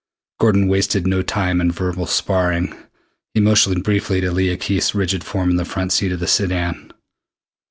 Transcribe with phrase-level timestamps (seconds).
[0.39, 2.75] Gordon wasted no time in verbal sparring.
[3.35, 6.91] He motioned briefly to Leah Keith's rigid form in the front seat of the sedan.